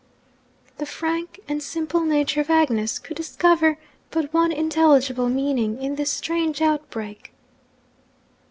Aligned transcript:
The 0.79 0.87
frank 0.87 1.41
and 1.47 1.61
simple 1.61 1.99
nature 2.01 2.41
of 2.41 2.49
Agnes 2.49 2.97
could 2.97 3.15
discover 3.15 3.77
but 4.09 4.33
one 4.33 4.51
intelligible 4.51 5.29
meaning 5.29 5.79
in 5.79 5.93
this 5.93 6.09
strange 6.09 6.59
outbreak. 6.59 7.33